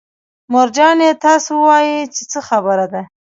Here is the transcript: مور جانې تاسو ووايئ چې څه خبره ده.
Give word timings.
مور 0.51 0.67
جانې 0.75 1.09
تاسو 1.25 1.51
ووايئ 1.57 1.99
چې 2.15 2.21
څه 2.31 2.39
خبره 2.47 2.85
ده. 2.93 3.01